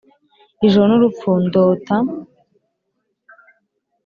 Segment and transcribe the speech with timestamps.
[0.65, 1.95] ijoro n'urupfu ndota;